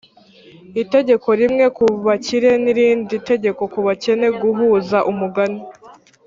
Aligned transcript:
itegeko 0.83 1.27
rimwe 1.41 1.65
kubakire 1.77 2.51
n'irindi 2.63 3.15
tegeko 3.29 3.61
kubakene 3.73 4.27
guhuza 4.41 4.97
umugani 5.11 5.61